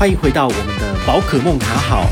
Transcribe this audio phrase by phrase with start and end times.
[0.00, 2.06] 欢迎回到我们的宝可梦卡好。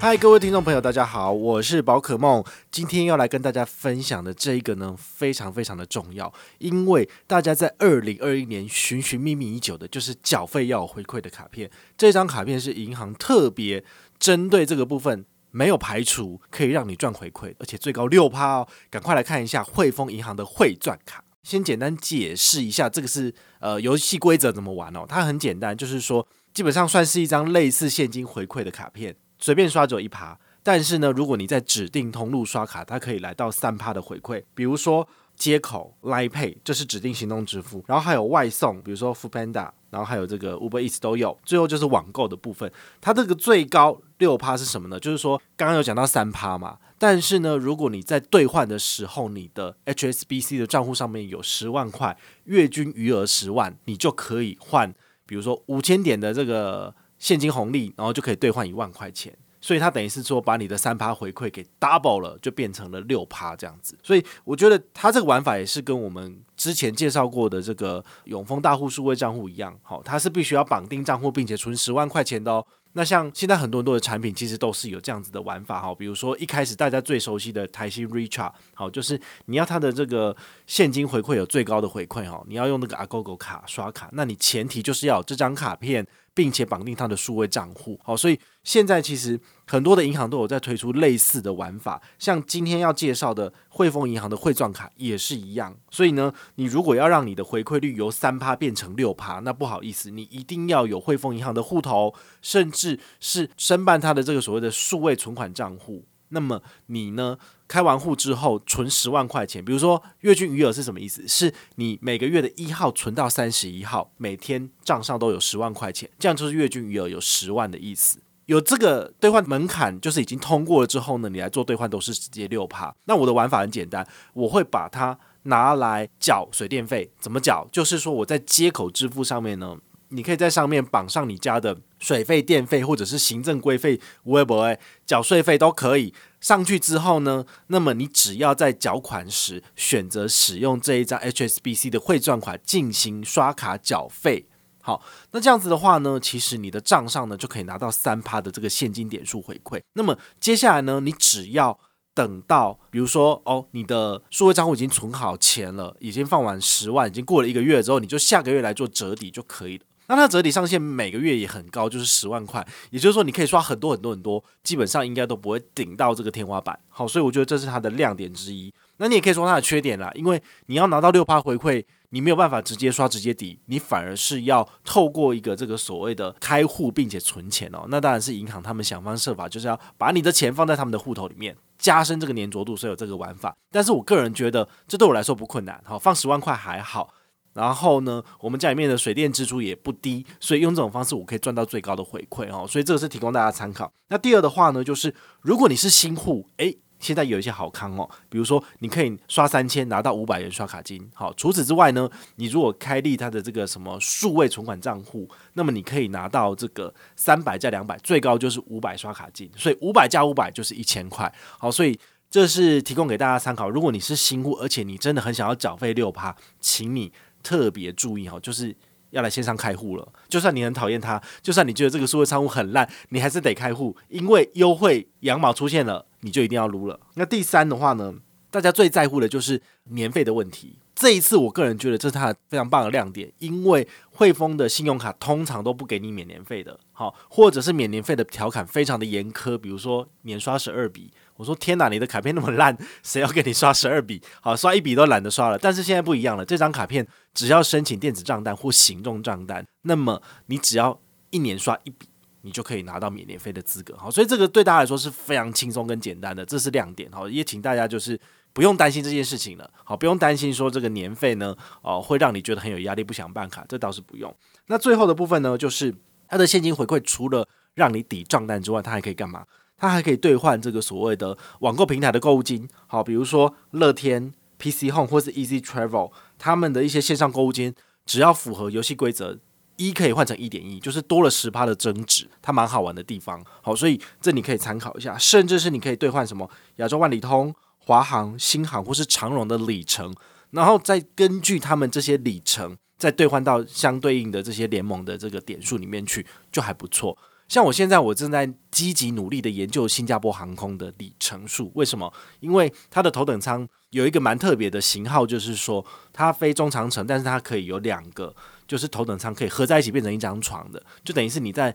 [0.00, 2.42] 嗨，各位听众朋友，大家好，我是宝可梦。
[2.72, 11.70] 今天要来跟大家分享的这一个呢，非常非常的重要，因为大家在二零二一年寻寻觅觅已久的，就是缴费要回馈的卡片。
[11.96, 13.84] 这张卡片是银行特别
[14.18, 15.24] 针对这个部分。
[15.50, 18.68] 没有排除可以让你赚回馈，而且最高六趴哦！
[18.90, 21.24] 赶快来看一下汇丰银行的汇钻卡。
[21.48, 25.06] 先简单解释一下，这个是呃游戏规则怎么玩哦？
[25.08, 30.38] 它很简单，就是说基本上算是一张类似现金回馈的卡片，随便刷只有一趴。
[30.62, 34.44] 但是呢，如果你在指定通路刷卡，它可以来到三趴的回馈。
[34.54, 39.70] 比如说接口、Line Pay，这是指定行动支付，然后还有外送，比如说 Foodpanda。
[39.90, 45.00] 然后还有这个 Uber Eats 都有，最后就是网购的部分，它这个最高六趴是什么呢？
[45.00, 54.92] 就是说刚刚有讲到三趴嘛，但是呢，如果你在兑换的时候，你的 HSBC 的账户上面有十万块，月均余额十万，你就可以换，
[55.24, 59.32] 比如说五千点的这个现金红利，然后就可以兑换一万块钱。
[59.60, 63.98] 所以它等于是说把你的三趴回馈给 double 了，就变成了六趴这样子。
[64.04, 72.64] 所以我觉得它这个玩法也是跟我们之前介绍过的这个永丰大户数位账户一样，好，它是必须要绑定账户并且存十万块钱的哦。
[72.92, 80.36] 那像现在很多很多的产品其实都是有这样子的玩法哈，比如说一开始大家最熟悉的台新 Richard，好，就是你要它的这个
[80.66, 86.06] 现金回馈有最高的回馈哈，你要用那个 Agogo 卡刷卡，那你前提就是要这张卡片。
[86.38, 95.76] 并且绑定它的数位账户，好，所以现在其实很多的银行都有在推出类似的玩法，像今天要介绍的汇丰银行的汇赚卡也是一样。
[95.90, 106.04] 所以呢，你如果要让你的回馈率由三趴变成六趴，那不好意思，你一定要有汇丰银行的户头，甚至是申办它的这个所谓的数位存款账户。
[106.30, 111.26] 那么你呢，开完户之后存十万块钱，比如说月均余额是什么意思？
[111.26, 118.20] 是你每个月的一号存到三十一号，每天账上都有十万块钱，这样就是月均余额有十万的意思。
[118.46, 122.94] 有这个兑换门槛，就是已经通过了之后呢，你来做兑换都是直接六趴。
[123.04, 127.68] 那我的玩法很简单，我会把它拿来缴水电费，怎么缴？
[127.70, 129.76] 就是说我在接口支付上面呢。
[130.10, 136.14] 你可以在上面绑上你家的水费、电费，或者是行政规费、微博诶，缴税费都可以。
[136.40, 144.46] 上去之后呢，那么你只要在缴款时选择使用这一张 HSBC 的汇钻卡进行刷卡缴费。
[144.80, 145.02] 好，
[145.32, 149.80] 那这样子的话呢，其实你的账上呢就可以拿到三趴的这个现金点数回馈。
[149.94, 151.78] 那么接下来呢，你只要
[152.14, 159.84] 等到，比如说哦，你的数位账户已经存好钱了，已经放完十万，已经过了一个月之后，你就下个月来做折抵就可以了。
[160.08, 166.78] 那它折抵上限每个月也很高，就是十万块，也就是说你可以刷很多很多很多，基本上应该都不会顶到这个天花板。
[166.88, 168.72] 好，所以我觉得这是它的亮点之一。
[168.96, 177.84] 那你也可以说它的缺点啦，因为你要拿到六趴回馈，你没有办法直接刷直接抵，你反而是要透过一个这个所谓的开户并且存钱哦。
[177.88, 183.54] 那当然是银行他们想方设法就是要把你的钱放在他们的户头里面，加深这个粘着度，所以有这个玩法。
[183.70, 187.12] 但是我个人觉得这对我来说不困难，好，放十万块还好。
[187.58, 192.64] 然后呢，我们家里面的水电支出也不低，所以用这种方式我可以赚到最高的回馈哦。
[192.68, 193.92] 所以这个是提供大家参考。
[194.10, 201.04] 那第二的话呢，就是如果你是新户，诶，现在有一些好康哦，比如说你可以刷三千拿到五百元刷卡金。
[201.12, 209.50] 好，除此之外呢，你如果开立它的这个什么数位存款账户，那么你可以拿到这个三百加两百，最高就是五百刷卡金。
[209.56, 211.32] 所以五百加五百就是一千块。
[211.58, 211.98] 好，所以
[212.30, 213.70] 这是提供给大家参考。
[213.70, 217.12] 如果你是新户，而且你真的很想要缴费六趴，请你。
[217.48, 218.76] 特别注意哈，就是
[219.08, 220.06] 要来线上开户了。
[220.28, 227.00] 就算你很讨厌它，就算你觉得这个数位仓户很烂，你还是得开户，因为优惠羊毛出现了，你就一定要撸了。
[227.14, 228.12] 那第三的话呢，
[228.50, 230.76] 大家最在乎的就是年费的问题。
[230.94, 241.10] 这一次，我个人觉得这是它非常棒的亮点，因为汇丰的信用卡通常都不给你免年费的，好，或者是免年费的条款非常的严苛，比如说免刷十二笔。
[241.38, 244.20] 我说天哪，你的卡片那么烂，谁要给你刷十二笔？
[244.42, 245.56] 好，刷一笔都懒得刷了。
[245.56, 251.00] 但是现在不一样了，这张卡片只要申请电子账单或行动账单，那么你只要
[251.30, 252.06] 一年刷一笔，
[252.42, 253.96] 你就可以拿到免年费的资格。
[253.96, 257.10] 好，所以这个对大家来说是非常轻松跟简单的，这是亮点。
[257.10, 258.20] 好，也请大家就是。
[258.54, 264.34] 不用担心这件事情了，好，不用担心说这个年费呢，哦，会让你觉得很有压力，不想办卡，这倒是不用。
[264.66, 265.94] 那最后的部分呢，就是
[266.26, 269.44] 它的现金回馈，除了让你抵账单之外，它还可以干嘛？
[269.78, 279.38] 它还可以兑换这个所谓的网购平台的购物金，好，比如说乐天、PC Home 或是 Easy Travel，他们的一些线上购物金，只要符合游戏规则，
[279.76, 283.42] 一可以换成一点一，就是多了十趴的增值，它蛮好玩的地方。
[283.62, 287.54] 好，所以这你可以参考一下，甚至是你可以兑换什么亚洲万里通。
[287.80, 290.14] 华航、新航或是长荣的里程，
[290.50, 297.16] 然后再根据他们这些里程，再兑换到相对应的这些联盟的这个点数里面去，就还不错。
[297.48, 301.72] 像我现在，我正在积极努力的研究新加坡航空的里程数。
[301.74, 302.12] 为什么？
[302.40, 308.34] 因为它的头等舱有一个蛮特别的型号，就是说它飞中长程，但是它可以有两个，
[308.66, 311.74] 就是头等舱可以合在一起变成一张床的，就等于是你在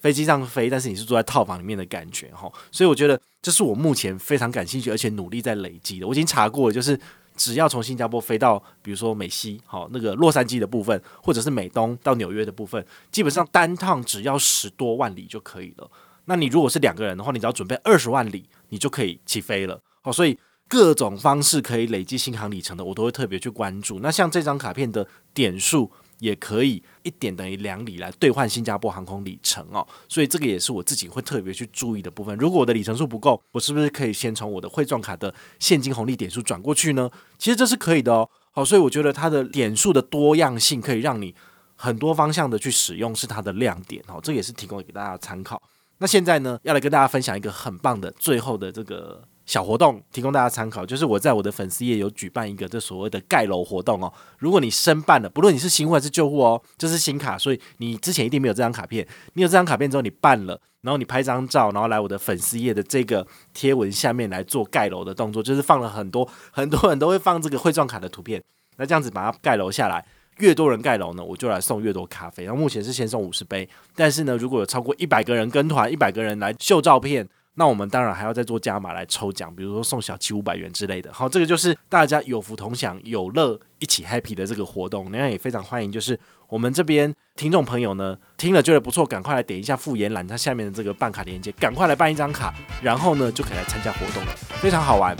[0.00, 2.50] 飞机上飞，但是你是坐在套房里面的感觉哈。
[2.72, 6.06] 所以我觉得这是我目前非常感兴趣而且努力在累积的。
[6.06, 6.98] 我已经查过，就是。
[7.36, 15.90] 只要从新加坡飞到，比如说美西，好那个洛杉矶的部分，或者是美东到纽约的部分，基本上单趟只要十多万里就可以了。
[16.24, 19.80] 那你如果是两个人的话，你只要准备二十万里，你就可以起飞了。
[20.02, 20.38] 好，所以
[20.68, 24.00] 各种方式可以累积新航里程的，我都会特别去关注。
[24.00, 25.90] 那像这张卡片的点数。
[26.22, 32.38] 也可以一点等于两里来兑换新加坡航空里程哦，所以这个也是我自己会特别去注意的部分。
[32.38, 37.10] 如果我的里程数不够，我是不是可以先从我的汇创卡的现金红利点数转过去呢？
[37.38, 38.30] 其实这是可以的哦。
[38.52, 41.34] 好，所以我觉得它的点数的多样性可以让你
[41.74, 44.20] 很多方向的去使用，是它的亮点哦。
[44.22, 45.60] 这也是提供给大家参考。
[45.98, 49.24] 那现在呢，要来跟大家分享一个很棒的最后的这个。
[49.44, 54.12] 小活动提供大家参考，就是我在我的粉丝页有举办一个这所谓的盖楼活动哦。
[54.38, 59.06] 如果你申办了，不论你是新户还是旧户哦，这是新卡，所以你之前一定没有这张卡片。
[59.34, 68.40] 你有这张卡片之后，你办了，然后你拍张照，然后来我的粉丝页的这个贴文下面来做盖楼的动作，就是放了很多 很多人都会放这个汇创卡的图片。
[68.76, 70.04] 那这样子把它盖楼下来，
[70.38, 72.44] 越多人盖楼呢，我就来送越多咖啡。
[72.44, 77.28] 然后目前是先送五十杯，但是呢，如果有超过一百个人跟团，一百个人来秀照片。
[77.54, 81.12] 那我们当然还要再做加码来抽奖，比如说送小七五百元之类的。
[81.12, 85.10] 好，这个就是大家有福同享、有乐一起 happy 的这个活动。
[85.10, 86.18] 那也非常欢迎，就是
[86.48, 95.16] 我们这边听众朋友呢，听了觉得不错，赶快来点一下副言栏它下面的这个办卡链接，赶快来办一张卡，然后呢就可以来参加活动了，非常好玩。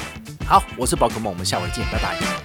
[0.46, 2.41] 好，我是宝可梦，我们下回见，拜拜。